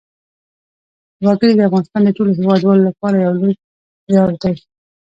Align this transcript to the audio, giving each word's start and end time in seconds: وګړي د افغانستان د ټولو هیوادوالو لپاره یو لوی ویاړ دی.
وګړي 1.25 1.53
د 1.55 1.61
افغانستان 1.69 2.01
د 2.03 2.09
ټولو 2.17 2.31
هیوادوالو 2.39 2.87
لپاره 2.89 3.15
یو 3.25 3.33
لوی 3.39 3.53
ویاړ 4.09 4.29
دی. 4.41 4.53